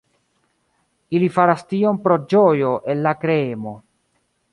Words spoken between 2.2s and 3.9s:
ĝojo el la kreemo.